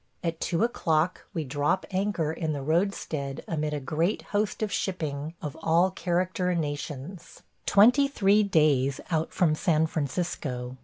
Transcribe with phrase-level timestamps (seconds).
[0.23, 5.35] At two o'clock we drop anchor in the roadstead amid a great host of shipping
[5.43, 10.77] of all character and nations– twenty three days out from San Francisco.